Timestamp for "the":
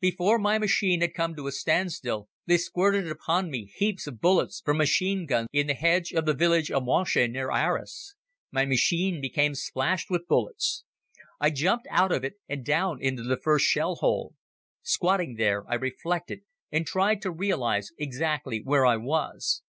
5.66-5.72, 6.26-6.34, 13.22-13.38